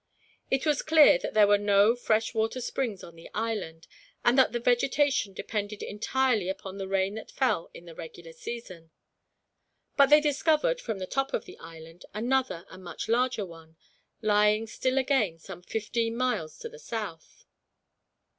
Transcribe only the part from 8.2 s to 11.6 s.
season. But they discovered, from the top of the